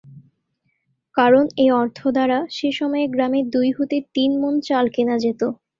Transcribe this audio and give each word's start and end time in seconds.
কারণ 1.15 1.43
এ 1.57 1.77
অর্থ 1.81 1.99
দ্বারা 2.15 2.39
সেসময়ে 2.57 3.07
গ্রামে 3.07 3.41
দুই 3.53 3.69
হতে 3.77 3.97
তিন 4.15 4.31
মণ 4.41 4.53
চাল 4.67 4.85
কেনা 4.95 5.15
যেত। 5.23 5.41